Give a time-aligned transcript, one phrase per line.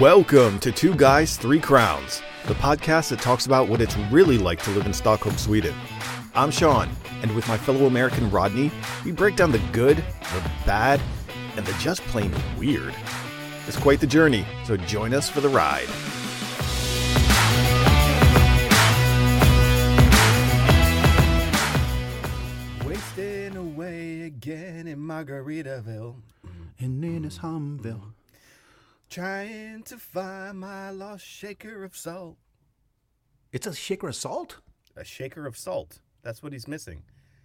[0.00, 4.62] Welcome to Two Guys, Three Crowns, the podcast that talks about what it's really like
[4.62, 5.74] to live in Stockholm, Sweden.
[6.34, 6.88] I'm Sean,
[7.20, 8.72] and with my fellow American Rodney,
[9.04, 11.02] we break down the good, the bad,
[11.54, 12.94] and the just plain weird.
[13.66, 15.86] It's quite the journey, so join us for the ride.
[22.86, 26.14] Wasting away again in Margaritaville.
[26.78, 28.14] In his Humville.
[29.10, 32.36] Trying to find my lost shaker of salt.
[33.52, 34.58] It's a shaker of salt?
[34.96, 35.98] A shaker of salt.
[36.22, 37.02] That's what he's missing.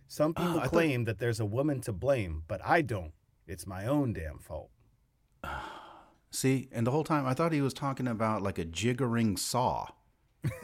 [0.08, 2.84] Some ah, people Oh, I thought- claim that there's a woman to blame, but I
[2.84, 3.14] don't.
[3.48, 4.70] It's my own damn fault.
[6.30, 9.88] See, and the whole time I thought he was talking about like a jiggering saw.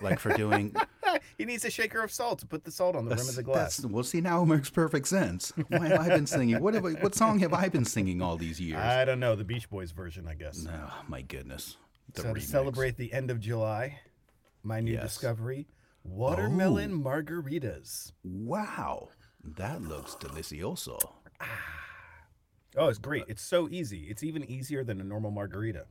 [0.03, 0.75] Like for doing
[1.38, 3.43] he needs a shaker of salt to put the salt on the rim of the
[3.43, 3.77] glass.
[3.77, 5.52] That's, well, see, now it makes perfect sense.
[5.69, 6.61] Why have I been singing?
[6.61, 8.79] What have I, what song have I been singing all these years?
[8.79, 10.66] I don't know, the Beach Boys version, I guess.
[10.69, 11.77] oh, my goodness.
[12.13, 13.99] The so to celebrate the end of July,
[14.63, 15.03] my new Yes.
[15.03, 15.67] discovery,
[16.03, 17.09] watermelon oh.
[17.09, 18.11] margaritas.
[18.23, 19.09] Wow,
[19.43, 20.99] that looks delicioso.
[21.39, 21.47] Ah.
[22.77, 23.25] Oh, it's great.
[23.27, 24.08] It's so easy.
[24.09, 25.86] It's even easier than a normal margarita.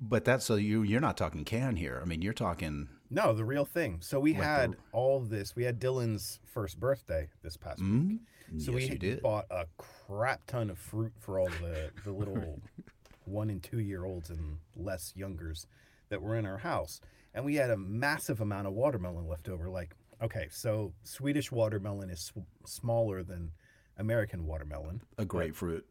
[0.00, 2.00] But that's so you you're not talking can here.
[2.02, 3.98] I mean, you're talking No, the real thing.
[4.00, 5.54] So we Like had the- all this.
[5.56, 7.88] We had Dylan's first birthday this past week.
[7.90, 9.22] mm, So yes, we you did.
[9.22, 12.60] bought a crap ton of fruit for all the the little
[13.24, 15.66] one and two year olds and less youngers
[16.10, 17.00] that were in our house,
[17.34, 19.68] and we had a massive amount of watermelon left over.
[19.70, 23.50] Like, okay, so Swedish watermelon is sw- smaller than
[23.98, 25.02] American watermelon.
[25.18, 25.86] a grapefruit.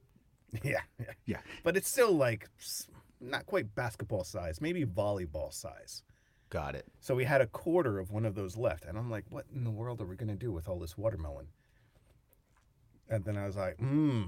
[0.63, 1.41] Yeah, yeah, Yeah.
[1.63, 2.49] but it's still like
[3.21, 6.03] not quite basketball size, maybe volleyball size.
[6.49, 6.85] Got it.
[6.99, 9.63] So we had a quarter of one of those left, and I'm like, what in
[9.63, 11.47] the world are we gonna do with all this watermelon?
[13.09, 14.23] And then I was like, hmm,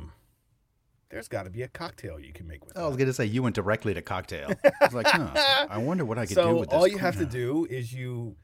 [1.09, 3.44] there's got to be a cocktail you can make with I was gonna say you
[3.44, 4.52] went directly to cocktail.
[4.64, 6.77] I was like, huh, I wonder what I could do with this.
[6.77, 8.36] all you have to do is you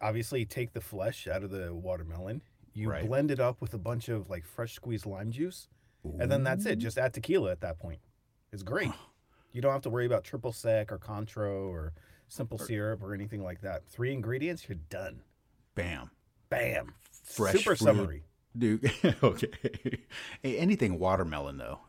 [0.00, 2.42] obviously take the flesh out of the watermelon,
[2.74, 3.06] you Right.
[3.06, 5.68] blend it up with a bunch of like fresh squeezed lime juice,
[6.18, 6.76] and then that's it.
[6.78, 8.00] Just add tequila at that point.
[8.52, 8.90] It's great.
[9.52, 11.92] You don't have to worry about triple sec or Cointreau or
[12.28, 13.86] simple syrup or anything like that.
[13.88, 15.22] Three ingredients, you're done.
[15.74, 16.10] Bam.
[16.48, 16.94] Bam.
[17.24, 17.78] Fresh Super fruit.
[17.78, 18.22] summary.
[18.56, 18.90] Dude,
[19.22, 19.48] okay.
[20.42, 21.80] Hey, Anything watermelon though.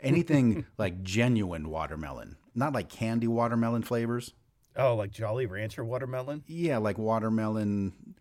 [0.00, 4.32] Anything like genuine watermelon, not like candy watermelon flavors.
[4.76, 6.44] Oh, like Jolly Rancher watermelon?
[6.46, 8.14] Yeah, like watermelon.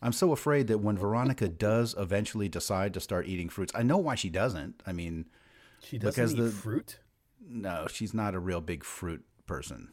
[0.00, 3.98] I'm so afraid that when Veronica does eventually decide to start eating fruits, I know
[3.98, 4.82] why she doesn't.
[4.86, 5.26] I mean,
[5.82, 6.98] She doesn't Because eat the- fruit?
[7.48, 9.92] No, she's not a real big fruit person.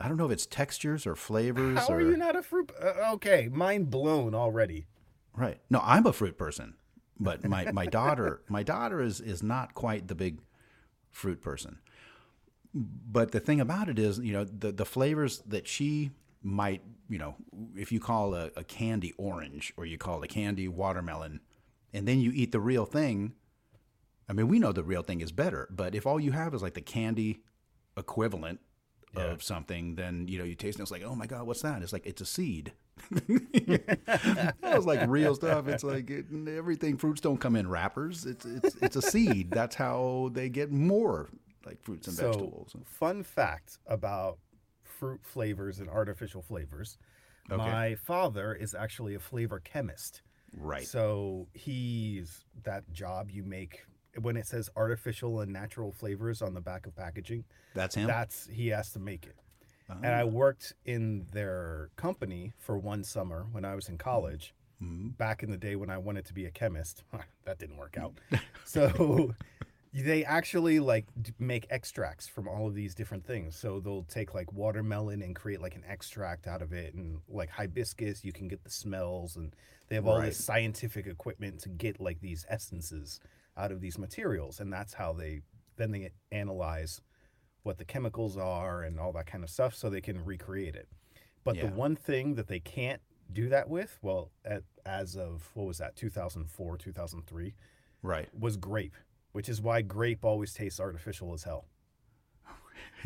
[0.00, 2.72] I don't know if it's textures or flavors How or are you not a fruit?
[2.80, 4.86] Uh, okay, mind blown already.
[5.36, 5.60] Right.
[5.68, 6.74] No, I'm a fruit person,
[7.18, 10.40] but my, my daughter my daughter is is not quite the big
[11.10, 11.78] fruit person.
[12.72, 17.18] But the thing about it is, you know, the the flavors that she might, you
[17.18, 17.34] know,
[17.76, 21.40] if you call a, a candy orange or you call a candy watermelon,
[21.92, 23.34] and then you eat the real thing.
[24.30, 26.62] I mean, we know the real thing is better, but if all you have is
[26.62, 27.40] like the candy
[27.96, 28.60] equivalent
[29.16, 30.82] of something, then you know you taste it.
[30.82, 31.82] It's like, oh my god, what's that?
[31.82, 32.72] It's like it's a seed.
[33.10, 35.66] that was like real stuff.
[35.66, 36.96] It's like it, everything.
[36.96, 38.24] Fruits don't come in wrappers.
[38.24, 39.50] It's it's it's a seed.
[39.50, 41.28] That's how they get more
[41.66, 42.76] like fruits and So, vegetables.
[42.84, 44.38] fun fact about
[44.84, 46.98] fruit flavors and artificial flavors.
[47.48, 50.22] My father is actually a flavor chemist.
[50.56, 50.86] Right.
[50.86, 53.80] So he's that job you make
[54.20, 57.44] when it says artificial and natural flavors on the back of packaging.
[57.74, 58.06] That's him.
[58.06, 59.36] That's he has to make it.
[59.88, 60.08] And Oh.
[60.08, 64.54] I worked in their company for one summer when I was in college.
[64.82, 65.08] Mm-hmm.
[65.10, 67.02] Back in the day when I wanted to be a chemist,
[67.44, 68.14] that didn't work out.
[68.64, 69.34] so
[69.92, 71.06] they actually like
[71.40, 73.56] make extracts from all of these different things.
[73.56, 77.50] So they'll take like watermelon and create like an extract out of it, and like
[77.50, 79.54] hibiscus, you can get the smells, and
[79.88, 80.26] they have all Right.
[80.26, 83.18] this scientific equipment to get like these essences
[83.56, 85.40] out of these materials, and that's how they
[85.76, 87.00] then they analyze
[87.62, 90.88] what the chemicals are and all that kind of stuff so they can recreate it.
[91.44, 93.00] But the one thing that they can't
[93.32, 97.54] do that with, well, at, as of what was that, 2004, 2003,
[98.02, 98.28] right.
[98.38, 98.94] was grape,
[99.32, 101.66] which is why grape always tastes artificial as hell.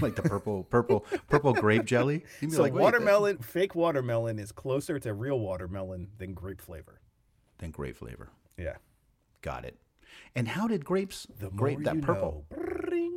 [0.00, 2.24] like the purple purple purple grape jelly.
[2.50, 7.00] So like, "Wait, that- watermelon, fake watermelon is closer to real watermelon than grape flavor.
[7.58, 8.30] Than grape flavor.
[8.56, 8.76] Yeah.
[9.42, 9.76] Got it.
[10.34, 12.46] And how did grapes The grape that purple?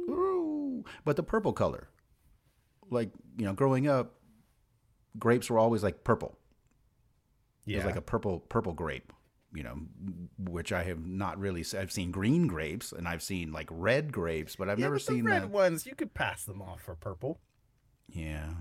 [0.07, 0.83] know.
[1.03, 1.89] But the purple color.
[2.89, 4.13] Like, you know, growing up,
[5.19, 6.37] grapes were always like purple.
[7.65, 7.77] It Yeah.
[7.77, 9.11] was like a purple purple grape.
[9.53, 9.79] you know,
[10.37, 11.63] which I have not really.
[11.75, 15.05] I've seen green grapes and I've seen like red grapes, but I've Yeah, never but
[15.07, 15.49] the seen red that.
[15.49, 15.85] ones.
[15.85, 17.39] You could pass them off for purple.
[18.09, 18.53] Yeah,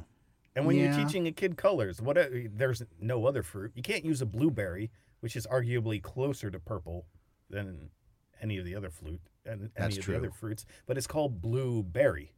[0.55, 0.97] And when Yeah.
[0.97, 3.73] you're teaching a kid colors, what uh, there's no other fruit.
[3.75, 4.91] You can't use a blueberry,
[5.21, 7.07] which is arguably closer to purple
[7.51, 7.91] than
[8.43, 10.15] any of the other fruit and any of true.
[10.15, 10.67] the other fruits.
[10.87, 12.33] But it's called blueberry,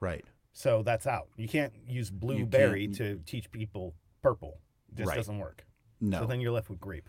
[0.00, 0.24] right.
[0.52, 1.28] so that's out.
[1.36, 4.60] You can't use blueberry to teach people purple.
[4.92, 5.16] This Right.
[5.16, 5.64] doesn't work.
[6.00, 7.08] No, So then you're left with grape.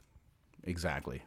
[0.64, 1.24] exactly.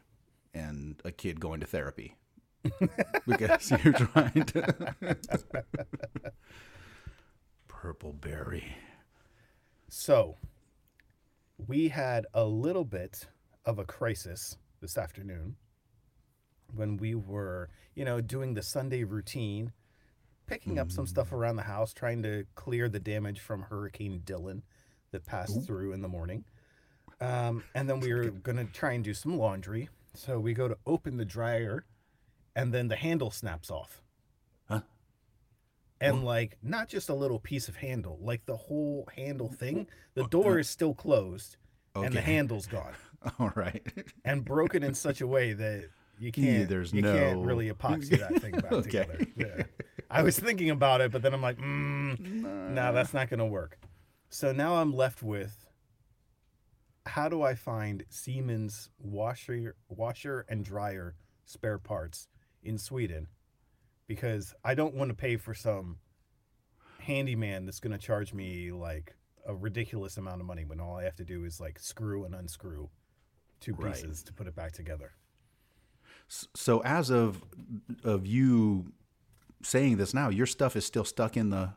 [0.53, 2.15] And a kid going to therapy
[3.27, 5.17] because you're trying to.
[7.67, 8.75] Purple berry.
[9.89, 10.37] So
[11.67, 13.25] we had a little bit
[13.65, 15.55] of a crisis this afternoon
[16.75, 19.71] when we were, you know, doing the Sunday routine,
[20.47, 24.61] picking up some stuff around the house, trying to clear the damage from Hurricane Dylan
[25.11, 26.43] that passed through in the morning.
[27.21, 29.89] Um, and then we were going to try and do some laundry.
[30.15, 31.85] So we go to open the dryer,
[32.55, 34.01] and then the handle snaps off.
[34.67, 34.81] Huh?
[36.01, 39.87] And like not just a little piece of handle, like the whole handle thing.
[40.15, 41.57] The door is still closed,
[41.95, 42.93] and the handle's gone
[43.39, 43.81] All right.
[44.25, 45.89] and broken in such a way that
[46.19, 46.69] you can't.
[46.69, 48.81] there's you can't no- really epoxy that thing back Okay.
[49.05, 49.25] together.
[49.35, 49.63] Yeah.
[50.09, 53.45] I was thinking about it, but then I'm like, mm, no, that's not going to
[53.45, 53.79] work.
[54.29, 55.65] So now I'm left with
[57.05, 61.15] how do I find Siemens washer, washer and dryer
[61.45, 62.27] spare parts
[62.61, 63.27] in Sweden?
[64.07, 65.97] Because I don't want to pay for some
[66.99, 69.15] handyman that's going to charge me like
[69.45, 72.33] a ridiculous amount of money when all I have to do is like screw and
[72.33, 72.89] unscrew
[73.59, 73.93] two Right.
[73.93, 75.11] pieces to put it back together.
[76.55, 77.43] So as of
[78.03, 78.93] of you
[79.63, 81.73] saying this now, your stuff is still stuck in the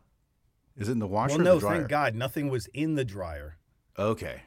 [0.77, 3.57] is it in the washer Well, or no, thank God, nothing was in the dryer.
[3.99, 4.43] Okay.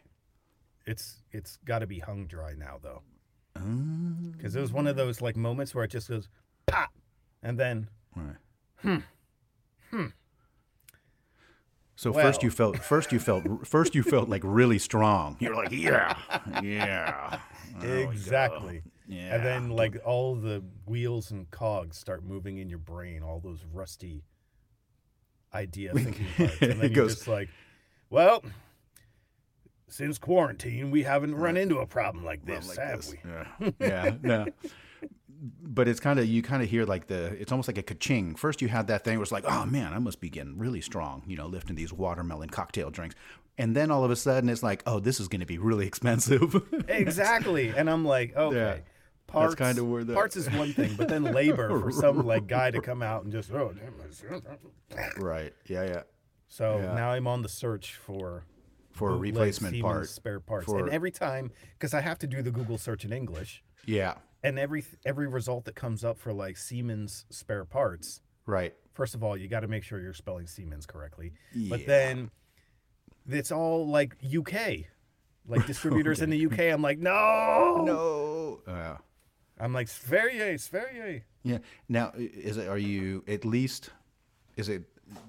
[0.86, 3.04] It's it's got to be hung dry now though,
[3.54, 6.30] because it was one of those like moments where it just goes
[6.66, 6.92] pop,
[7.44, 8.36] and then right.
[8.78, 8.98] hmm,
[9.92, 10.06] hmm.
[11.96, 15.36] So first you felt first you felt first you felt like really strong.
[15.40, 16.18] You're like, yeah,
[16.64, 17.40] yeah,
[17.82, 17.88] go.
[17.88, 19.36] exactly, Yeah.
[19.36, 23.66] and then like all the wheels and cogs start moving in your brain, all those
[23.74, 24.24] rusty
[25.54, 27.50] idea thinking parts, and then It you're goes- just like,
[28.10, 28.44] well.
[29.92, 33.12] Since quarantine, we haven't run into a problem like this, like have this.
[33.12, 33.20] we?
[33.28, 34.46] Yeah, yeah, no.
[35.64, 38.36] But it's kind of you kind of hear like the it's almost like a ka-ching.
[38.36, 40.82] First you had that thing where it's like, oh man, I must be getting really
[40.82, 43.16] strong, you know, lifting these watermelon cocktail drinks,
[43.58, 45.88] and then all of a sudden it's like, oh, this is going to be really
[45.92, 46.62] expensive.
[46.88, 48.78] exactly and i'm like okay Yeah.
[49.31, 52.70] Parts kinda where the- parts is one thing but then labor for some like guy
[52.72, 54.42] to come out and just oh damn
[55.18, 55.54] right?
[55.68, 56.02] Yeah, yeah.
[56.48, 56.94] so Yeah.
[56.94, 58.44] now i'm on the search for
[58.92, 60.08] For a replacement Siemens part.
[60.10, 63.14] spare parts for- and every time because i have to do the google search in
[63.14, 68.74] english Yeah, and every every result that comes up for like siemens spare parts right.
[68.94, 71.70] first of all you got to make sure you're spelling siemens correctly Yeah.
[71.70, 72.31] but then
[73.28, 74.52] it's all like uk
[75.48, 78.72] like distributors in the uk i'm like no No.
[78.72, 78.98] Uh,
[79.60, 81.22] I'm like Sverige, Sverige.
[81.44, 81.58] yeah.
[81.88, 82.68] Now, is it?
[82.68, 83.90] Are you at least?
[84.56, 84.84] Is it?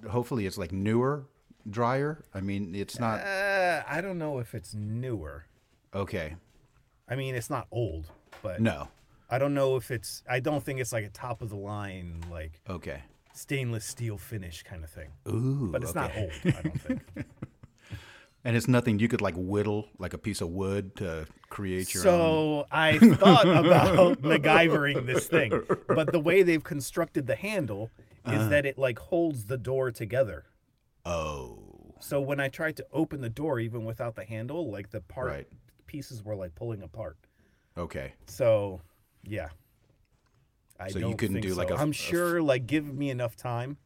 [0.08, 1.26] Hopefully, it's like newer,
[1.68, 2.22] drier.
[2.34, 3.20] I mean, it's not.
[3.20, 5.46] Uh, I don't know if it's newer.
[5.94, 6.36] Okay.
[7.08, 8.06] I mean, it's not old,
[8.42, 8.88] but No.
[9.28, 10.22] I don't know if it's.
[10.28, 13.02] I don't think it's like a top of the line, like Okay.
[13.32, 15.08] stainless steel finish kind of thing.
[15.28, 15.70] Ooh.
[15.72, 16.30] But it's not old.
[16.44, 17.00] I don't think.
[18.44, 22.06] And it's nothing you could like whittle like a piece of wood to create your
[22.08, 22.10] own.
[22.62, 25.52] so I thought about MacGyvering this thing,
[25.88, 27.90] but the way they've constructed the handle
[28.26, 28.48] is Uh-huh.
[28.48, 30.44] that it like holds the door together.
[31.04, 31.94] Oh.
[32.00, 35.28] So when I tried to open the door, even without the handle, like the part
[35.28, 35.48] Right.
[35.86, 37.18] pieces were like pulling apart.
[37.76, 38.14] Okay.
[38.26, 38.80] So,
[39.22, 39.48] yeah.
[40.78, 41.74] I So you couldn't do, like, so.
[41.74, 43.76] a- I'm a- sure, like, give me enough time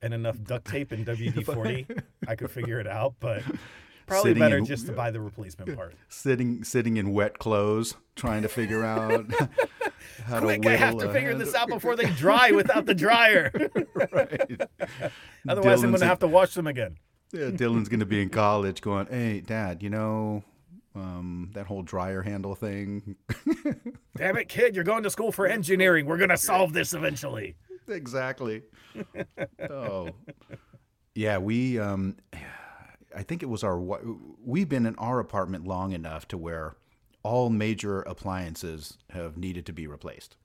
[0.00, 1.86] and enough duct tape and WD 40,
[2.28, 3.14] I could figure it out.
[3.20, 3.42] But
[4.06, 5.94] probably Sitting better in- just to buy the replacement part.
[6.08, 9.26] Sitting sitting in wet clothes, trying to figure out
[10.24, 10.68] how Quick, to Quick!
[10.68, 13.50] I have to figure this out before they dry without the dryer.
[13.94, 14.60] right.
[15.48, 16.96] Otherwise, I'm going to have to wash them again.
[17.32, 20.44] Yeah, Dylan's gonna be in college, going, "Hey, Dad, you know
[20.94, 23.16] um, that whole dryer handle thing."
[24.16, 26.06] Damn it, kid, you're going to school for engineering.
[26.06, 27.56] We're going to solve this eventually.
[27.88, 28.62] exactly.
[29.68, 30.10] oh,
[31.14, 31.38] yeah.
[31.38, 32.16] We, um,
[33.16, 33.78] I think it was our.
[34.44, 36.76] We've been in our apartment long enough to where
[37.22, 40.36] all major appliances have needed to be replaced,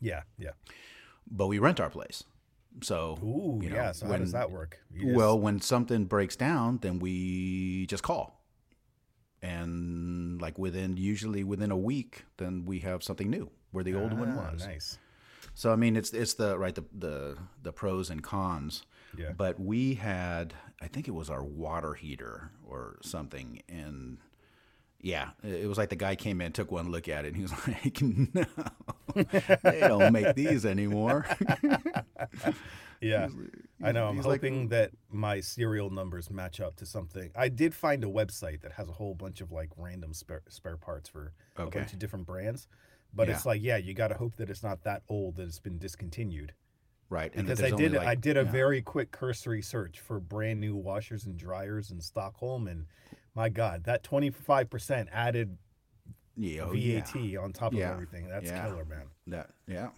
[0.00, 0.50] Yeah, yeah.
[1.30, 2.24] but we rent our place.
[2.82, 3.92] So, Ooh, you know, yeah.
[3.92, 4.78] So how does that work?
[4.92, 8.42] You just- Well, when something breaks down, then we just call.
[9.42, 14.12] And like within usually within a week, then we have something new where the old
[14.18, 14.66] one Ah, was.
[14.66, 14.98] nice.
[15.54, 18.82] So I mean, it's it's the right the the the pros and cons.
[19.18, 19.32] Yeah.
[19.36, 24.18] But we had, I think it was our water heater or something, and
[25.00, 27.42] yeah, it was like the guy came in, took one look at it, and he
[27.42, 28.44] was like, "No,
[29.62, 31.26] they don't make these anymore."
[33.02, 33.28] Yeah,
[33.82, 34.06] I know.
[34.08, 37.30] I'm he's like- hoping that my serial numbers match up to something.
[37.36, 40.78] I did find a website that has a whole bunch of like random spare spare
[40.78, 41.80] parts for a Okay.
[41.80, 42.68] bunch of different brands.
[43.12, 45.58] But it's like, yeah, you got to hope that it's not that old that it's
[45.58, 46.54] been discontinued.
[47.08, 48.50] Right, Because I did, like- I did a yeah.
[48.50, 52.86] very quick cursory search for brand new washers and dryers in Stockholm, and
[53.34, 55.58] my God, that 25% added
[56.36, 57.38] yeah, oh, VAT yeah.
[57.40, 58.28] on top of everything.
[58.28, 59.06] That's killer, man.
[59.26, 59.88] That yeah,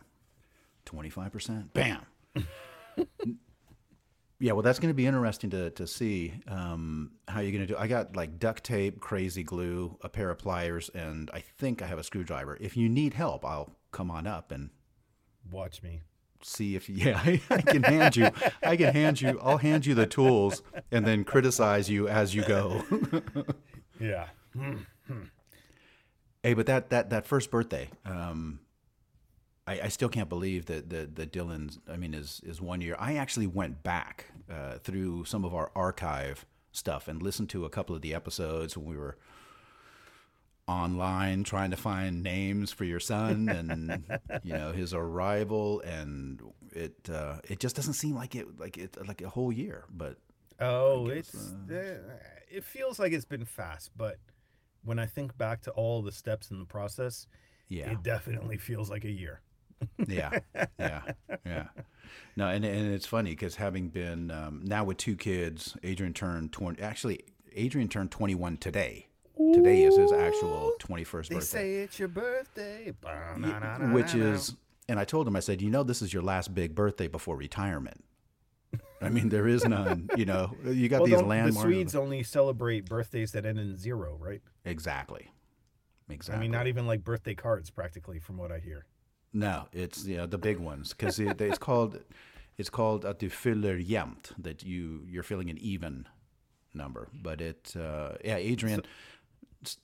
[0.85, 1.75] twenty five percent.
[1.75, 2.01] Bam.
[4.39, 7.75] yeah, well, that's going to be interesting to to see um, how you're going to
[7.75, 7.77] do.
[7.77, 11.87] I got like duct tape, crazy glue, a pair of pliers, and I think I
[11.87, 12.57] have a screwdriver.
[12.61, 14.71] If you need help, I'll come on up and
[15.51, 16.03] Watch me.
[16.43, 18.31] See if yeah I, I can hand you
[18.63, 22.45] I can hand you I'll hand you the tools and then criticize you as you
[22.45, 22.85] go.
[24.01, 24.27] Yeah.
[26.43, 28.61] Hey, but that that that first birthday, um,
[29.67, 31.79] I, I still can't believe that the the Dylan's.
[31.91, 32.97] I mean, is is one year.
[32.99, 37.71] I actually went back uh, through some of our archive stuff and listened to a
[37.71, 39.17] couple of the episodes when we were
[40.69, 44.05] online trying to find names for your son and
[44.45, 48.97] you know his arrival and it uh, it just doesn't seem like it like it
[49.09, 50.19] like a whole year but
[50.61, 51.95] Oh, it's eh,
[52.51, 54.19] it feels like it's been fast, but
[54.83, 57.27] when I think back to all the steps in the process,
[57.69, 59.41] yeah it definitely feels like a year.
[60.09, 60.41] yeah,
[60.79, 61.03] yeah,
[61.47, 61.69] yeah.
[62.35, 66.53] No, and and it's funny because having been um, now with two kids, Adrian turned
[66.53, 66.83] twenty.
[66.83, 67.21] Actually,
[67.55, 69.08] Adrian turned twenty one today.
[69.55, 72.93] Today is his actual twenty first They birthday, say it's your birthday,
[73.93, 74.57] which is.
[74.89, 77.37] And I told him, I said, you know, this is your last big birthday before
[77.37, 78.03] retirement.
[79.01, 80.09] I mean, there is none.
[80.17, 81.53] You know, you got well, these don't- the.
[81.53, 84.41] Swedes only celebrate birthdays that end in zero, right?
[84.65, 85.31] Exactly.
[86.11, 86.39] Exactly.
[86.39, 88.87] I mean, not even like birthday cards, practically, from what I hear.
[89.33, 92.01] No, it's you know the big ones because it, it's called
[92.57, 96.07] it's called att du fyller jämnt that you you're filling an even
[96.73, 97.09] number.
[97.13, 98.81] But it uh, yeah, Adrian.
[98.81, 98.87] s-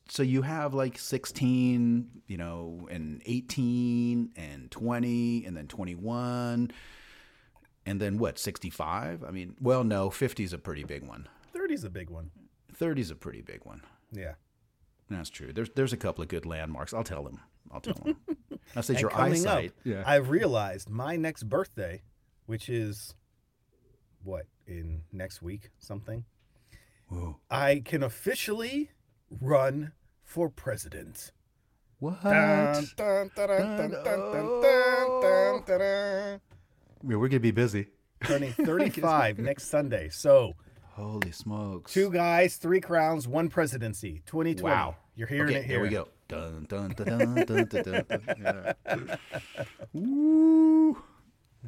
[0.08, 6.70] So you have like 16, you know, and 18 and 20 and then 21
[7.86, 9.24] and then what, 65?
[9.24, 11.28] I mean, well, no, 50 is a pretty big one.
[11.54, 12.30] 30's a big one.
[12.72, 13.82] 30 is a pretty big one.
[14.12, 14.34] Yeah.
[15.10, 15.52] That's true.
[15.52, 16.94] There's there's a couple of good landmarks.
[16.94, 17.40] I'll tell him.
[17.70, 18.16] I'll tell him.
[18.74, 19.70] I said And your eyesight.
[19.70, 20.02] up, yeah.
[20.06, 22.02] I've realized my next birthday,
[22.46, 23.14] which is
[24.22, 26.24] what in next week something,
[27.08, 27.36] Whoa.
[27.50, 28.90] I can officially
[29.40, 31.32] run for president.
[31.98, 32.22] What?
[37.02, 37.88] We're gonna be busy.
[38.24, 40.08] Turning 35 next Sunday.
[40.08, 40.54] So,
[40.92, 41.92] holy smokes!
[41.92, 44.22] Two guys, three crowns, one presidency.
[44.26, 44.62] 2020.
[44.62, 45.76] Wow, you're hearing okay, it here.
[45.76, 46.08] Here we go.
[46.28, 48.04] Dun dun dun dun dun dun.
[48.08, 48.22] dun.
[48.40, 49.16] Yeah.
[49.92, 50.96] Woo!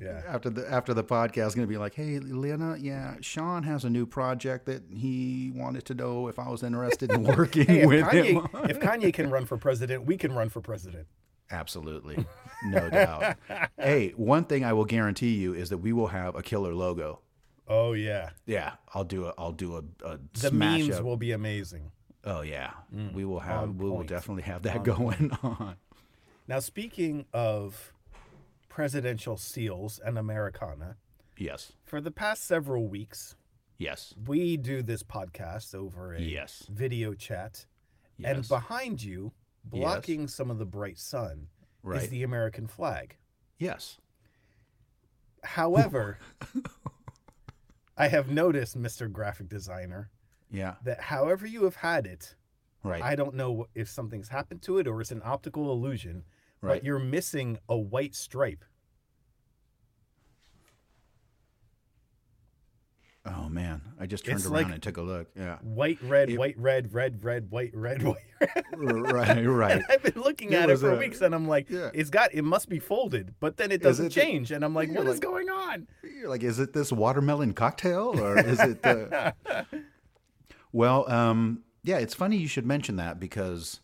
[0.00, 0.22] Yeah.
[0.28, 4.06] After the after the podcast, gonna be like, hey, Lena, yeah, Sean has a new
[4.06, 8.42] project that he wanted to know if I was interested in working Hey, with him.
[8.42, 11.06] Kanye, if Kanye can run for president, we can run for president.
[11.50, 12.26] Absolutely,
[12.64, 13.36] no doubt.
[13.78, 17.20] hey, one thing I will guarantee you is that we will have a killer logo.
[17.68, 18.30] Oh yeah.
[18.46, 21.04] Yeah, I'll do a I'll do a, a The memes up.
[21.04, 21.90] will be amazing.
[22.24, 23.12] Oh yeah, mm.
[23.12, 25.76] we will have on we will definitely have that going on.
[26.48, 27.92] Now speaking of
[28.80, 30.98] presidential seals and Americana,
[31.38, 33.34] Yes, for the past several weeks,
[33.78, 36.66] yes, we do this podcast over a Yes.
[36.70, 37.64] video chat.
[38.18, 38.30] yes.
[38.36, 39.32] And behind you,
[39.64, 41.48] blocking some of the bright sun,
[41.82, 42.02] Right.
[42.02, 43.16] is the American flag.
[43.58, 43.96] yes.
[45.42, 46.18] However,
[47.96, 49.10] I have noticed, Mr.
[49.10, 50.10] Graphic Designer,
[50.50, 50.74] Yeah.
[50.82, 52.34] that however you have had it,
[52.82, 53.00] Right.
[53.02, 56.26] I don't know if something's happened to it or it's an optical illusion,
[56.62, 56.74] Right.
[56.76, 58.64] but you're missing a white stripe.
[63.28, 65.26] oh man, I just turned It's around like- and took a look.
[65.36, 65.56] Yeah.
[65.62, 68.64] White, red, white, red, red, red, white, red, white, red.
[68.76, 69.44] right.
[69.46, 69.72] Right.
[69.76, 71.90] And I've been looking It at it for a- weeks and I'm like, yeah.
[71.92, 74.52] it's got, it must be folded, but then it doesn't it the- change.
[74.52, 75.88] And I'm like, what is going on?
[76.04, 78.82] You're like, is it this watermelon cocktail or is it?
[78.82, 79.34] The...
[80.72, 83.80] well, um, yeah, it's funny you should mention that because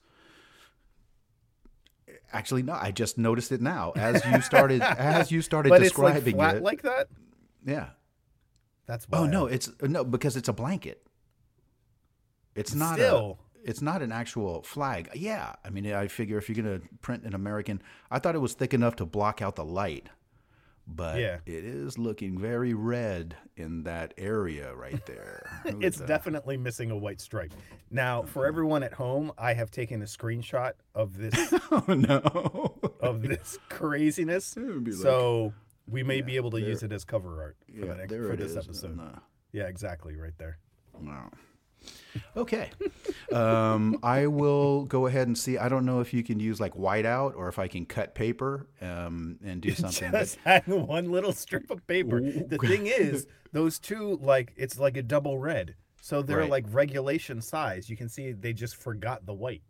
[2.32, 5.96] actually, no, I just noticed it now as you started as you started But it's
[5.98, 6.62] like describing flat it.
[6.62, 7.08] like that?
[7.64, 7.90] yeah.
[8.86, 11.06] That's Oh no, it's uh, no because it's a blanket.
[12.54, 13.38] It's not Still.
[13.64, 15.08] a it's not an actual flag.
[15.14, 18.54] Yeah, I mean, I figure if you're gonna print an American, I thought it was
[18.54, 20.08] thick enough to block out the light,
[20.86, 21.38] but Yeah.
[21.46, 25.62] it is looking very red in that area right there.
[25.80, 26.06] It's that?
[26.08, 27.52] definitely missing a white stripe.
[27.90, 31.34] Now, for everyone at home, I have taken a screenshot of this
[31.70, 32.74] oh no.
[33.00, 34.56] of this craziness.
[34.56, 35.52] like- So
[35.88, 38.24] we may be able to use it as cover art for, yeah, the next, there
[38.24, 38.56] for it this is.
[38.58, 38.98] episode.
[39.00, 39.18] Uh,
[39.52, 40.58] Yeah, exactly, right there.
[40.98, 41.30] Wow.
[42.36, 42.70] Okay.
[43.32, 45.58] Um, I will go ahead and see.
[45.58, 48.66] I don't know if you can use like whiteout or if I can cut paper
[48.80, 50.10] um, and do something.
[50.12, 52.20] Just had one little strip of paper.
[52.20, 55.74] The thing is, those two like it's like a double red.
[56.00, 56.50] So they're Right.
[56.50, 57.88] like regulation size.
[57.88, 59.62] You can see they just forgot the white.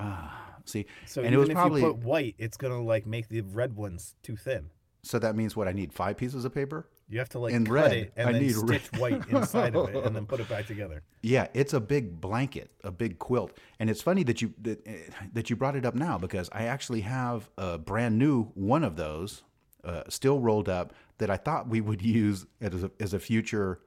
[0.00, 3.06] ah, see, So and even it was if probably you put white, it's gonna like
[3.06, 4.70] make the red ones too thin.
[5.04, 6.88] so that means what I need five pieces of paper.
[7.12, 8.80] You have to like In cut red, it and I then need red.
[8.96, 11.02] white inside of it and then put it back together.
[11.20, 15.10] Yeah, it's a big blanket, a big quilt, and it's funny that you that, eh,
[15.34, 18.96] that you brought it up now because I actually have a brand new one of
[18.96, 19.42] those,
[19.84, 23.80] uh, still rolled up that I thought we would use as a, as a future,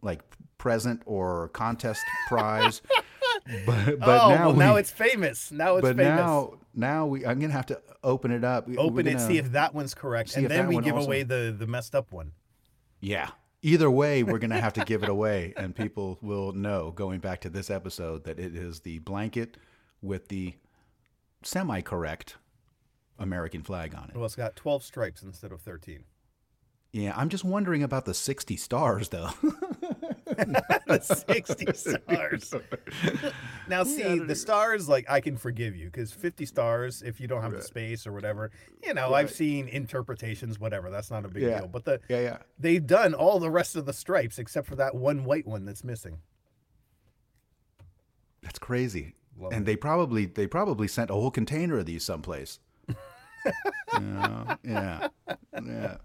[0.00, 0.22] like
[0.56, 2.80] present or contest prize.
[3.66, 5.52] But but oh, now well, now it's famous.
[5.52, 6.16] Now it's but famous.
[6.16, 8.66] now now we I'm gonna have to open it up.
[8.78, 11.94] Open it, see if that one's correct, and then we give away the the messed
[11.94, 12.32] up one.
[13.04, 13.30] Yeah.
[13.60, 17.20] Either way, we're going to have to give it away, and people will know going
[17.20, 19.56] back to this episode that it is the blanket
[20.02, 20.54] with the
[21.42, 22.36] semi correct
[23.18, 24.16] American flag on it.
[24.16, 26.04] Well, it's got twelve stripes instead of thirteen.
[26.92, 29.30] Yeah, I'm just wondering about the 60 stars, though.
[31.00, 32.54] 60 stars.
[33.68, 37.42] now, see, the stars, like, I can forgive you because 50 stars, if you don't
[37.42, 38.50] have the space or whatever,
[38.82, 40.90] you know, I've seen interpretations, whatever.
[40.90, 41.60] That's not a big Yeah.
[41.60, 41.68] deal.
[41.68, 42.36] But the yeah, yeah.
[42.58, 45.84] they've done all the rest of the stripes except for that one white one that's
[45.84, 46.18] missing.
[48.42, 49.14] That's crazy.
[49.36, 52.60] Love and they probably they probably sent a whole container of these someplace.
[54.00, 55.08] yeah, yeah,
[55.54, 55.96] yeah.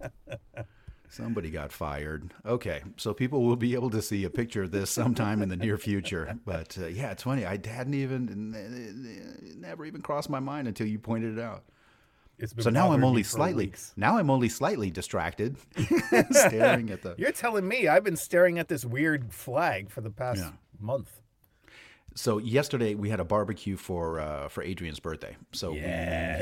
[1.12, 2.34] Somebody got fired.
[2.46, 5.58] Okay, so people will be able to see a picture of this sometime in the
[5.58, 6.38] near future.
[6.46, 7.46] But uh, yeah, it's funny.
[7.46, 11.64] I hadn't even it never even crossed my mind until you pointed it out.
[12.38, 13.92] It's been So now I'm only slightly weeks.
[13.98, 15.58] now I'm only slightly distracted,
[16.32, 17.16] staring at the.
[17.18, 20.52] You're telling me I've been staring at this weird flag for the past Yeah.
[20.80, 21.20] month.
[22.16, 25.38] So yesterday we had a barbecue for uh, for Adrian's birthday.
[25.54, 25.80] So we-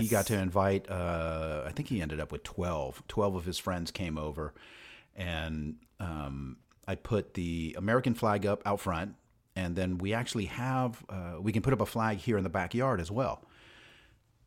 [0.01, 0.89] he got to invite.
[0.89, 3.03] Uh, I think he ended up with 12.
[3.07, 4.53] 12 of his friends came over,
[5.15, 9.15] and um, I put the American flag up out front,
[9.55, 12.49] and then we actually have uh, we can put up a flag here in the
[12.49, 13.43] backyard as well.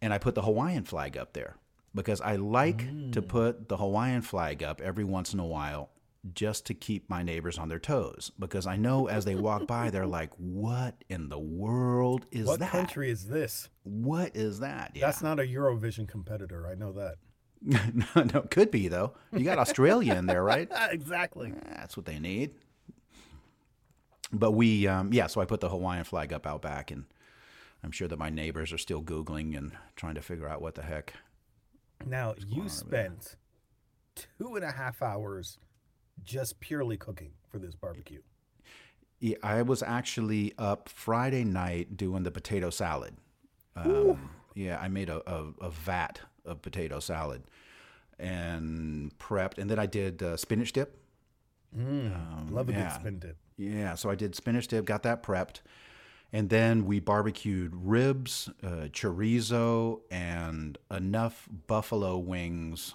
[0.02, 1.56] And I put the Hawaiian flag up there
[1.94, 5.90] because I like to put the Hawaiian flag up every once in a while
[6.35, 9.90] just to keep my neighbors on their toes because I know as they walk by
[9.90, 12.66] they're like what in the world is What that?
[12.66, 13.68] What country is this?
[13.85, 14.92] What is that?
[14.94, 15.06] Yeah.
[15.06, 16.68] That's not a Eurovision competitor.
[16.68, 17.16] I know that.
[17.62, 19.14] no, no, could be though.
[19.33, 20.68] You got Australia in there, right?
[20.90, 21.52] exactly.
[21.70, 22.54] That's what they need.
[24.33, 27.04] But we, um, yeah, so I put the Hawaiian flag up out back, and
[27.83, 30.83] I'm sure that my neighbors are still Googling and trying to figure out what the
[30.83, 31.14] heck.
[32.06, 33.37] Now, you spent
[34.14, 35.59] two and a half hours
[36.23, 38.20] just purely cooking for this barbecue.
[39.18, 43.16] Yeah, I was actually up Friday night doing the potato salad.
[43.77, 47.42] Um, yeah, I made a, a, a vat of potato salad
[48.18, 50.96] and prepped, and then I did uh, spinach dip.
[52.51, 52.83] Love a yeah.
[52.83, 53.37] good spin dip.
[53.57, 55.61] Yeah, so I did spinach dip, got that prepped,
[56.33, 62.94] and then we barbecued ribs, uh, chorizo, and enough buffalo wings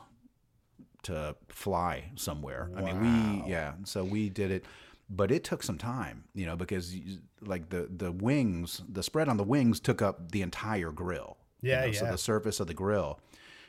[1.06, 2.70] to fly somewhere.
[2.76, 4.66] I mean, we yeah, so we did it,
[5.10, 9.30] but it took some time, you know, because you- like the the wings, the spread
[9.30, 11.38] on the wings took up the entire grill.
[11.62, 13.20] you Yeah, So the surface of the grill.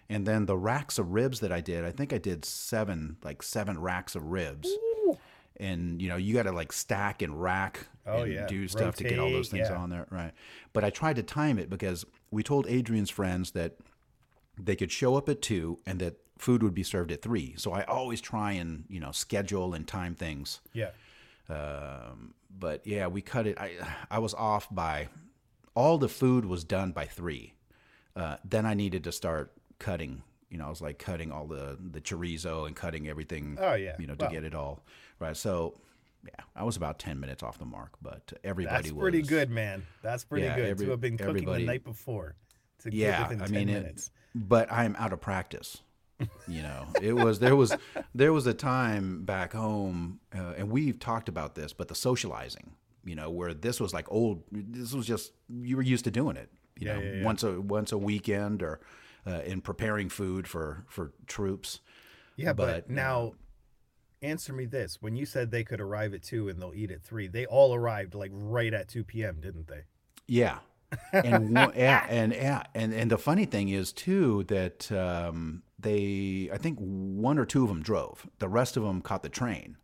[0.09, 3.43] And then the racks of ribs that I did, I think I did seven, like
[3.43, 4.69] seven racks of ribs.
[5.59, 8.47] And you know, you got to like stack and rack Oh, and yeah.
[8.47, 9.77] do stuff to get all those things yeah.
[9.77, 10.33] on there, right?
[10.73, 13.77] But I tried to time it because we told Adrian's friends that
[14.59, 17.55] they could show up at two and that food would be served at three.
[17.57, 20.61] So I always try and you know schedule and time things.
[20.73, 20.91] Yeah.
[21.49, 23.59] Um, but yeah, we cut it.
[23.59, 23.73] I
[24.11, 25.09] I was off by
[25.75, 27.55] all the food was done by three.
[28.15, 30.23] Uh, then I needed to start cutting.
[30.51, 33.59] You know, I was like cutting all the the chorizo and cutting everything.
[33.61, 33.97] Oh, yeah.
[33.99, 34.83] You know, to get it all
[35.19, 35.37] right.
[35.37, 35.79] So
[36.25, 39.51] yeah, I was about ten minutes off the mark, but everybody That's was pretty good,
[39.51, 39.85] man.
[40.03, 42.35] That's pretty Yeah, good every- to have been cooking the night before
[42.81, 44.07] to Yeah, get within I 10 mean, minutes.
[44.35, 45.83] it, but I'm out of practice.
[46.49, 47.77] You know, it was there was
[48.15, 52.73] there was a time back home, uh, and we've talked about this, but the socializing.
[53.05, 54.43] You know, where this was like old.
[54.51, 56.51] This was just you were used to doing it.
[56.79, 57.25] You Yeah, know, yeah, yeah.
[57.25, 58.81] once a once a weekend or
[59.27, 61.81] uh, in preparing food for for troops.
[62.37, 63.33] Yeah, but, But, now
[64.23, 65.01] answer me this.
[65.01, 67.75] When you said they could arrive at 2 and they'll eat at 3, they all
[67.75, 69.83] arrived like right at 2 p.m., didn't they?
[70.27, 70.59] Yeah.
[71.13, 76.57] and yeah, and yeah, and and the funny thing is too that um, they, I
[76.59, 78.27] think one or two of them drove.
[78.39, 79.77] The rest of them caught the train.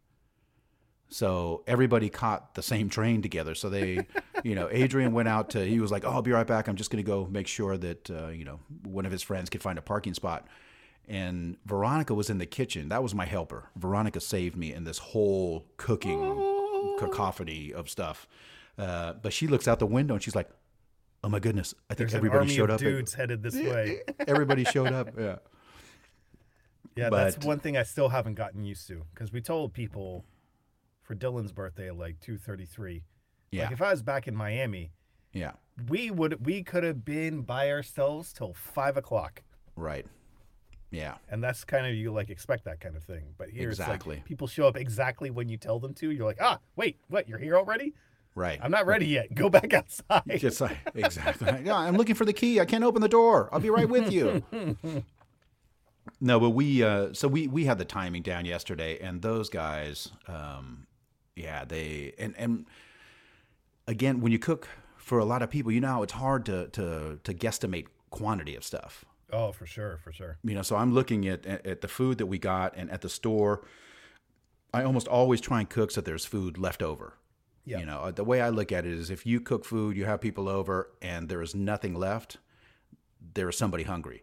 [1.09, 3.55] So everybody caught the same train together.
[3.55, 4.07] So they,
[4.45, 5.63] you know, Adrian went out to.
[5.63, 6.69] He was like, "Oh, I'll be right back.
[6.69, 9.51] I'm just going to go make sure that uh, you know one of his friends
[9.51, 10.49] could find a parking spot."
[11.07, 12.89] And Veronica was in the kitchen.
[12.89, 13.69] That was my helper.
[13.77, 18.27] Veronica saved me in this whole cooking cacophony of stuff.
[18.79, 20.49] Uh, but she looks out the window and she's like,
[21.23, 21.75] "Oh my goodness!
[21.91, 22.81] I think There's everybody showed of up.
[22.81, 24.01] dudes headed this way.
[24.27, 25.11] Everybody showed up.
[25.19, 25.37] Yeah,
[26.97, 30.25] Yeah, that's one thing I still haven't gotten used to because we told people
[31.03, 33.03] for Dylan's birthday at like 2:33.
[33.51, 34.93] yeah, Like if I was back in Miami,
[35.33, 35.53] yeah.
[35.89, 39.43] we would we could have been by ourselves till five o'clock,
[39.77, 40.07] Right.
[40.91, 43.25] Yeah, and that's kind of you like expect that kind of thing.
[43.39, 44.17] But here Exactly.
[44.17, 46.11] it's like people show up exactly when you tell them to.
[46.11, 47.27] You're like, ah, wait, what?
[47.29, 47.95] You're here already?
[48.35, 48.59] right.
[48.63, 49.35] I'm not ready yet.
[49.35, 50.23] Go back outside.
[50.39, 51.51] Just like exactly.
[51.65, 52.61] Yeah, I'm looking for the key.
[52.61, 53.49] I can't open the door.
[53.53, 54.43] I'll be right with you.
[56.21, 60.11] no, but we uh, so we we had the timing down yesterday, and those guys,
[60.29, 60.87] um,
[61.37, 62.67] yeah, they and and
[63.87, 66.69] again, when you cook for a lot of people, you know, how it's hard to
[66.69, 69.05] to to guesstimate quantity of stuff.
[69.33, 70.37] Oh, for sure, for sure.
[70.45, 73.01] you know so i'm looking at, at at the food that we got and at
[73.01, 73.65] the store
[74.75, 77.15] i almost always try and cook so there's food left over
[77.65, 77.79] Yeah.
[77.79, 80.05] you know uh, the way i look at it is if you cook food you
[80.05, 82.37] have people over and there is nothing left
[83.33, 84.23] there is somebody hungry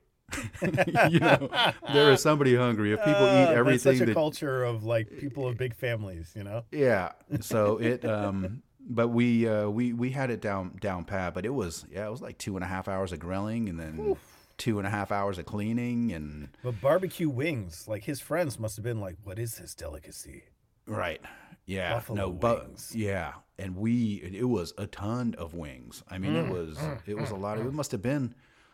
[1.09, 1.49] you know
[1.93, 4.83] there is somebody hungry if people eat Uh, everything That's such a that culture of
[4.83, 6.63] like people of big families, you know.
[6.71, 7.11] yeah
[7.41, 8.61] so it um
[8.91, 12.11] but we uh we we had it down down pat but it was yeah it
[12.11, 14.15] was like two and a half hours of grilling and then
[14.57, 18.75] two and a half hours of cleaning and But barbecue wings, like his friends must
[18.75, 20.43] have been like, "What is this delicacy?"
[20.85, 21.21] Right.
[21.65, 21.93] Yeah.
[21.93, 22.91] Buffalo no, but wings.
[22.95, 26.03] yeah, and we it, was a ton of wings.
[26.09, 27.57] I mean, Mm, it was it was a lot.
[27.59, 28.33] Of, it must have been,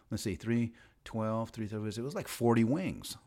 [0.09, 0.73] let's see, three,
[1.05, 3.17] 12, three, it was, it was like forty wings.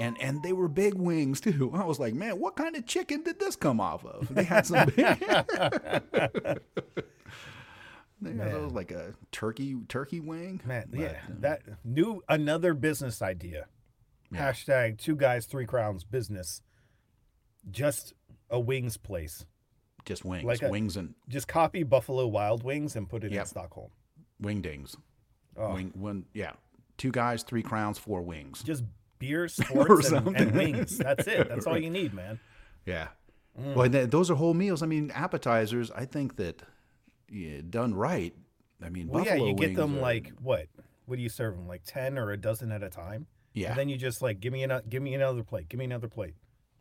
[0.00, 1.70] And and they were big wings too.
[1.74, 4.34] I was like, man, what kind of chicken did this come off of?
[4.34, 4.96] They had some big.
[8.20, 10.60] they had those like a turkey turkey wing.
[10.64, 13.66] Man, But, yeah, uh, that new another business idea.
[14.32, 16.62] Hashtag two guys, three crowns business.
[17.70, 18.14] Just
[18.48, 19.44] a wings place.
[20.06, 23.34] just wings, like a- wings and Just copy Buffalo Wild Wings and put it in
[23.34, 23.46] Yep.
[23.46, 23.90] Stockholm.
[24.42, 24.96] wingdings.
[25.56, 25.74] Oh.
[25.74, 26.52] Wing, one, yeah,
[26.98, 28.62] two guys, three crowns, four wings.
[28.62, 28.84] Just
[29.18, 30.98] beer, sports, and, and wings.
[30.98, 31.48] That's it.
[31.48, 32.40] That's all you need, man.
[32.86, 33.08] Yeah.
[33.60, 33.74] Mm.
[33.74, 34.82] Well, th- those are whole meals.
[34.82, 35.90] I mean, appetizers.
[35.90, 36.62] I think that
[37.30, 38.34] yeah, done right.
[38.82, 40.66] I mean, Well, yeah, you get them are- like what?
[41.06, 41.68] What do you serve them?
[41.68, 43.26] Like ten or a dozen at a time?
[43.54, 45.84] yeah, And then you just like give me another, give me another plate, give me
[45.84, 46.34] another plate.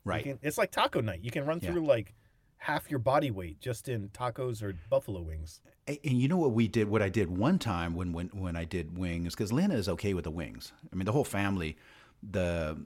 [0.05, 0.23] Right.
[0.23, 1.19] can- it's like taco night.
[1.23, 1.71] You can run Yeah.
[1.71, 2.13] through like
[2.61, 5.61] half your body weight just in tacos or buffalo wings.
[5.87, 6.87] And you know what we did?
[6.87, 10.13] What I did one time when when when I did wings, because Lena is okay
[10.13, 10.71] with the wings.
[10.91, 11.75] I mean, the whole family.
[12.23, 12.77] The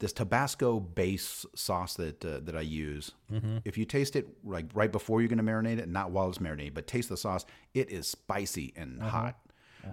[0.00, 3.12] this Tabasco base sauce that uh, that I use.
[3.32, 3.58] Mm-hmm.
[3.64, 6.40] If you taste it like right before you're going to marinate it, not while it's
[6.40, 9.10] marinated, but taste the sauce, it is spicy and Uh-huh.
[9.10, 9.36] hot.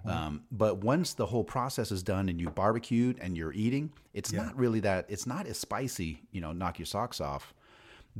[0.06, 4.32] Um, but once the whole process is done and you barbecued and you're eating, it's
[4.32, 5.06] not really that.
[5.10, 6.21] It's not as spicy.
[6.32, 7.54] You know, knock your socks off.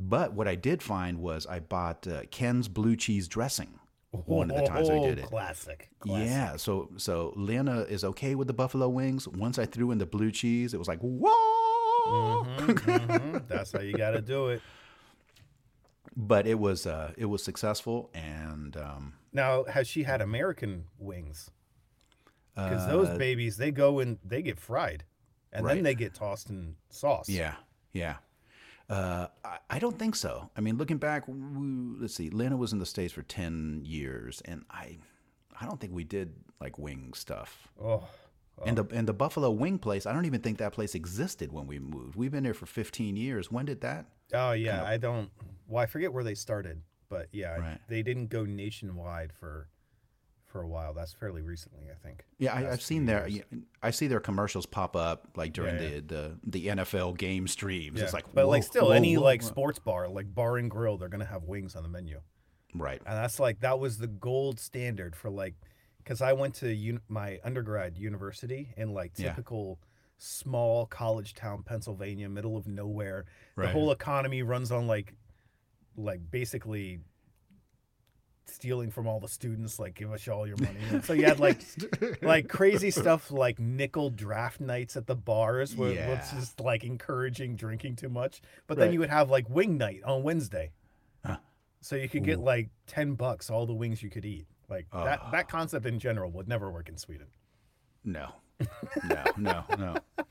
[0.02, 3.78] But what I did find was I bought uh, Ken's blue cheese dressing.
[4.12, 5.26] One of the times I did Oh, it.
[5.28, 5.88] Classic.
[6.00, 6.26] classic.
[6.26, 9.28] Yeah, so so Lena is okay with the buffalo wings.
[9.28, 12.44] Once I threw in the blue cheese, it was like whoa.
[12.58, 14.62] Mhm, That's how you got to do it.
[16.16, 21.50] But it was uh, it was successful, and um, Now, has she had American wings?
[22.56, 25.04] Because those babies, they go and they get fried,
[25.52, 27.28] and then Uh, they get tossed in sauce.
[27.28, 27.54] yeah,
[27.92, 28.16] yeah.
[28.90, 30.50] Uh, I, I don't think so.
[30.56, 31.34] I mean, looking back, we,
[32.00, 32.28] let's see.
[32.30, 34.98] Lena was in the states for ten years, and I,
[35.60, 37.68] I don't think we did like wing stuff.
[37.80, 38.02] Oh,
[38.66, 41.66] And the and the Buffalo Wing place, I don't even think that place existed when
[41.68, 42.16] we moved.
[42.16, 43.50] We've been there for 15 years.
[43.50, 44.06] When did that?
[44.34, 44.82] oh yeah.
[44.84, 45.30] I don't.
[45.68, 47.78] Well, I forget where they started, but yeah, Right.
[47.88, 49.68] they didn't go nationwide for
[50.50, 50.92] for a while.
[50.92, 52.24] That's fairly recently, I think.
[52.38, 53.46] Yeah, I, I've seen their years.
[53.82, 57.98] I see their commercials pop up like during Yeah, the, the the NFL game streams.
[57.98, 58.04] Yeah.
[58.04, 59.48] It's like, but like still, whoa, any whoa, like whoa.
[59.48, 62.20] sports bar, like bar and grill, they're gonna have wings on the menu.
[62.74, 65.54] right, and that's like that was the gold standard for like
[65.98, 69.30] because i went to un- my undergrad university in like Yeah.
[69.30, 69.78] typical
[70.18, 73.24] small college town pennsylvania middle of nowhere
[73.56, 73.66] Right.
[73.66, 75.14] the whole economy runs on like
[75.96, 77.00] like basically
[78.50, 80.78] stealing from all the students, like give us all your money.
[80.90, 81.60] And so you had like
[82.22, 86.18] like crazy stuff like nickel draft nights at the bars, where Yeah.
[86.18, 88.40] it's just like encouraging drinking too much.
[88.66, 90.72] But then you would have like wing night on Wednesday,
[91.24, 91.38] Huh.
[91.80, 94.46] so you could get like ten bucks all the wings you could eat.
[94.68, 95.30] Like that Ah.
[95.32, 97.26] that concept in general would never work in Sweden.
[98.04, 98.32] No,
[99.08, 99.96] no, no, no.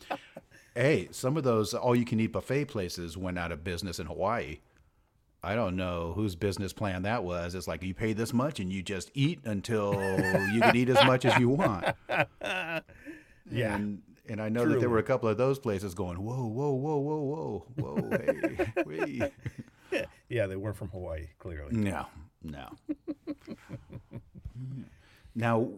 [0.76, 4.60] Hey, some of those all-you-can-eat buffet places went out of business in Hawaii.
[5.42, 7.56] I don't know whose business plan that was.
[7.56, 9.94] It's like you pay this much and you just eat until
[10.54, 11.86] you can eat as much as you want.
[13.52, 13.76] Yeah.
[13.76, 16.70] And and I know that there were a couple of those places going, whoa, whoa,
[16.72, 19.34] whoa, whoa, whoa, whoa, hey, wait.
[20.30, 21.76] Yeah, they weren't from Hawaii, clearly.
[21.76, 22.06] No,
[22.44, 22.70] no.
[25.36, 25.70] now,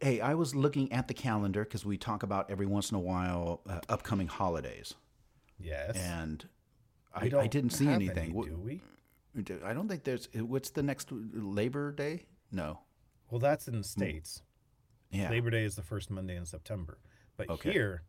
[0.00, 3.00] hey, I was looking at the calendar because we talk about every once in a
[3.00, 4.94] while uh, upcoming holidays,
[5.60, 5.96] Yes.
[5.96, 6.48] and
[7.14, 8.30] I, I didn't see anything.
[8.36, 8.80] any, do we?
[9.64, 10.28] I don't think there's.
[10.34, 12.26] What's the next Labor Day?
[12.50, 12.80] No.
[13.30, 14.42] Well, that's in the states.
[15.10, 15.30] Yeah.
[15.30, 16.98] Labor Day is the first Monday in September.
[17.36, 17.72] But Okay.
[17.72, 18.02] here,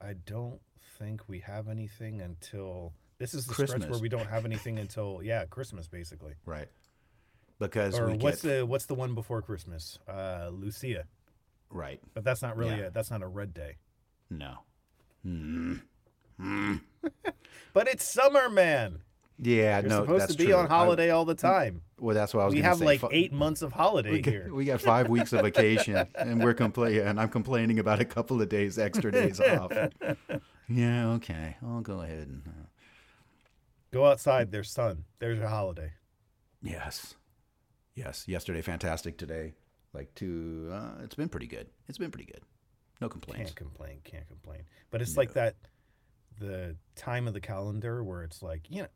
[0.00, 0.60] I don't
[0.98, 3.90] think we have anything until this is the stretch Christmas.
[3.90, 6.34] where we don't have anything until yeah, Christmas basically.
[6.46, 6.68] Right.
[7.58, 9.98] Because Or what's get the what's the one before Christmas?
[10.08, 11.04] Uh, Lucia.
[11.70, 12.00] right.
[12.14, 12.86] But that's not really Yeah.
[12.86, 13.76] a that's not a red day.
[14.30, 14.58] No.
[17.72, 19.00] But it's summer, man.
[19.38, 19.80] Yeah.
[19.80, 20.00] You're no.
[20.02, 20.54] supposed that's to be true.
[20.54, 21.82] on I- holiday all the time.
[21.98, 22.54] well, that's what I was.
[22.54, 22.84] We have say.
[22.84, 24.44] like Fu- eight months of holiday We here.
[24.48, 27.00] got, we got five weeks of vacation, and we're complaining.
[27.06, 29.72] And I'm complaining about a couple of days, extra days off.
[30.66, 32.66] Yeah, okay, I'll go ahead and uh,
[33.92, 34.50] Go outside.
[34.50, 35.04] There's sun.
[35.18, 35.92] There's your holiday.
[36.62, 37.14] yes,
[37.94, 38.26] yes.
[38.26, 39.18] Yesterday, fantastic.
[39.18, 39.52] Today,
[39.92, 40.70] like two.
[40.72, 41.66] Uh, it's been pretty good.
[41.86, 42.40] It's been pretty good.
[43.02, 43.50] No complaints.
[43.50, 43.98] Can't complain.
[44.04, 44.62] Can't complain.
[44.90, 45.56] But it's like that
[46.40, 48.88] the time of the calendar where it's like, you know,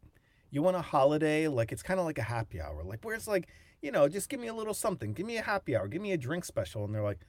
[0.51, 2.83] you want a holiday, like it's kind of like a happy hour.
[2.85, 3.49] Like where it's like,
[3.83, 5.13] you know, just give me a little something.
[5.13, 5.89] Give me a happy hour.
[5.89, 6.85] Give me a drink special.
[6.85, 7.21] And they're like,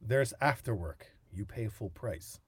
[0.00, 1.06] there's after work.
[1.32, 2.40] You pay full price.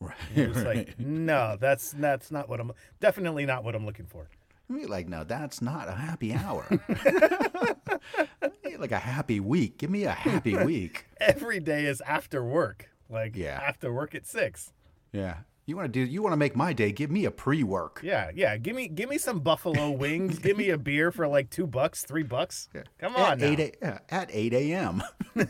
[0.00, 0.14] Right.
[0.36, 4.28] And It's like, no, that's that's not what I'm definitely not what I'm looking for.
[4.70, 6.66] Be like, no, that's not a happy hour.
[6.88, 9.78] I like a happy week.
[9.78, 11.06] Give me a happy week.
[11.20, 12.90] Every day is after work.
[13.08, 13.60] Like Yeah.
[13.66, 14.72] after work at six.
[15.12, 15.38] Yeah.
[15.68, 16.10] You want to do?
[16.10, 16.92] You want to make my day?
[16.92, 18.00] Give me a pre-work.
[18.02, 18.56] Yeah, yeah.
[18.56, 20.38] Give me give me some buffalo wings.
[20.38, 22.70] give me a beer for like two bucks, three bucks.
[22.98, 23.46] Come on At now.
[23.46, 25.02] eight a, yeah, at eight a.m.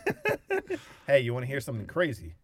[1.06, 2.34] Hey, you want to hear something crazy?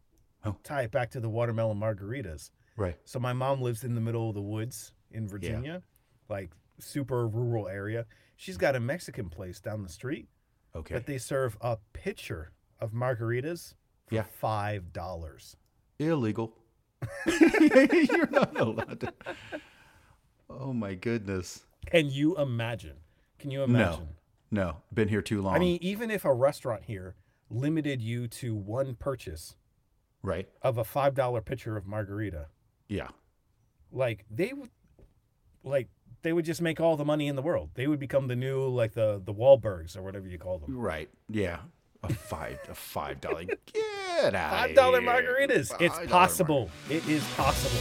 [0.45, 0.57] Oh.
[0.63, 2.51] Tie it back to the watermelon margaritas.
[2.77, 2.97] right.
[3.05, 5.83] So my mom lives in the middle of the woods in Virginia,
[6.31, 8.07] like super rural area.
[8.37, 10.29] She's got a Mexican place down the street,
[10.75, 10.95] Okay.
[10.95, 13.75] but they serve a pitcher of margaritas
[14.07, 14.23] for Yeah.
[14.23, 15.57] five dollars.
[15.99, 16.57] illegal.
[17.27, 19.13] You're not allowed to.
[20.51, 21.65] Oh my goodness.
[21.87, 22.97] Can you imagine?
[23.39, 24.09] Can you imagine?
[24.51, 24.77] No, no.
[24.93, 25.55] Been here too long.
[25.55, 27.15] I mean, even if a restaurant here
[27.51, 29.55] limited you to one purchase
[30.23, 30.49] right?
[30.63, 32.47] of a five dollar pitcher of margarita,
[32.89, 33.09] Yeah.
[33.93, 34.71] like they would,
[35.63, 35.89] like
[36.23, 37.71] they would just make all the money in the world.
[37.75, 40.77] They would become the new like the the Wahlbergs or whatever you call them.
[40.77, 41.09] Right.
[41.29, 41.59] Yeah.
[42.03, 42.59] A five.
[42.69, 43.43] a five dollar.
[44.21, 44.51] Get out.
[44.51, 45.73] Five dollar margaritas.
[45.81, 46.71] It's $5 possible.
[46.89, 47.81] It is possible.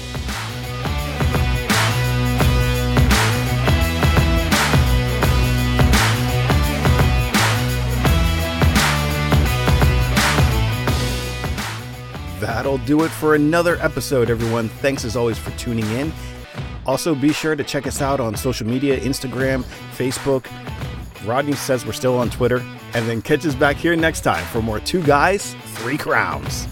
[12.39, 14.67] That'll do it for another episode, everyone.
[14.67, 16.11] Thanks as always for tuning in.
[16.85, 19.63] Also, be sure to check us out on social media Instagram,
[19.95, 20.47] Facebook.
[21.25, 22.61] Rodney says we're still on Twitter.
[22.93, 26.67] And then catch us back here next time for more Two Guys, Three Crowns.